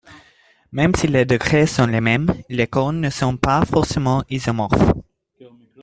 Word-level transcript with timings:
Même 0.71 0.95
si 0.95 1.05
les 1.05 1.25
degrés 1.25 1.67
sont 1.67 1.85
les 1.85 2.01
mêmes, 2.01 2.33
les 2.49 2.65
corps 2.65 2.91
ne 2.91 3.11
sont 3.11 3.37
pas 3.37 3.63
forcément 3.67 4.23
isomorphes. 4.31 4.93